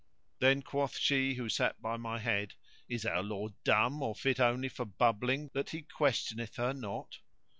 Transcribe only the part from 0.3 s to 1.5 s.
Then quoth she who